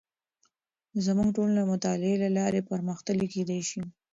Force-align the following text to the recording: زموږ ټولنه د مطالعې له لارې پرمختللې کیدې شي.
زموږ 1.05 1.27
ټولنه 1.35 1.61
د 1.63 1.69
مطالعې 1.71 2.15
له 2.23 2.29
لارې 2.37 2.61
پرمختللې 2.69 3.27
کیدې 3.33 3.59
شي. 3.69 3.81